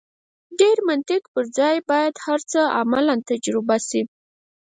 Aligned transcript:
ډېر 0.59 0.77
منطق 0.89 1.21
پر 1.33 1.45
ځای 1.57 1.77
باید 1.89 2.13
هر 2.25 2.39
څه 2.51 2.59
عملاً 2.81 3.15
تجربه 3.29 3.77
شي. 3.87 4.01